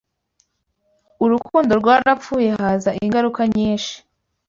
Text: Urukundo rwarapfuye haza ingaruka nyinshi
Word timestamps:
Urukundo 1.23 1.71
rwarapfuye 1.79 2.49
haza 2.59 2.89
ingaruka 3.03 3.41
nyinshi 3.55 3.95